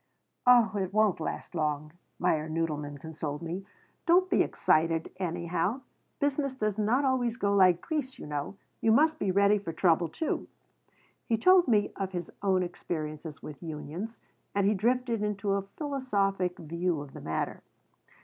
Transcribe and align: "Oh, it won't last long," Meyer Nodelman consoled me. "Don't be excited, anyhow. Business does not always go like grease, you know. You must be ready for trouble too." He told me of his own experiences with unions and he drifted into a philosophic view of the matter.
"Oh, 0.47 0.71
it 0.77 0.91
won't 0.95 1.19
last 1.19 1.53
long," 1.53 1.93
Meyer 2.17 2.49
Nodelman 2.49 2.99
consoled 2.99 3.43
me. 3.43 3.63
"Don't 4.07 4.31
be 4.31 4.41
excited, 4.41 5.11
anyhow. 5.17 5.81
Business 6.19 6.55
does 6.55 6.75
not 6.79 7.05
always 7.05 7.37
go 7.37 7.53
like 7.53 7.81
grease, 7.81 8.17
you 8.17 8.25
know. 8.25 8.57
You 8.81 8.91
must 8.93 9.19
be 9.19 9.29
ready 9.29 9.59
for 9.59 9.71
trouble 9.73 10.07
too." 10.07 10.47
He 11.27 11.37
told 11.37 11.67
me 11.67 11.91
of 11.97 12.13
his 12.13 12.31
own 12.41 12.63
experiences 12.63 13.43
with 13.43 13.61
unions 13.61 14.19
and 14.55 14.65
he 14.65 14.73
drifted 14.73 15.21
into 15.21 15.53
a 15.53 15.61
philosophic 15.77 16.57
view 16.57 16.99
of 16.99 17.13
the 17.13 17.21
matter. 17.21 17.61